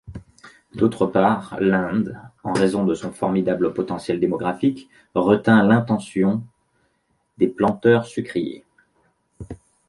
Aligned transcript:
D'autre 0.73 1.05
part 1.05 1.57
l'Inde, 1.59 2.17
en 2.43 2.53
raison 2.53 2.85
de 2.85 2.95
son 2.95 3.11
formidable 3.11 3.71
potentiel 3.71 4.19
démographique, 4.19 4.89
retint 5.13 5.61
l'attention 5.61 6.41
des 7.37 7.47
planteurs-sucriers. 7.47 8.65